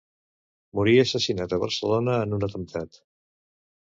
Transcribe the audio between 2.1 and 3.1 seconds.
en un atemptat.